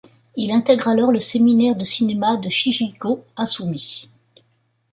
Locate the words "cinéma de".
1.83-2.49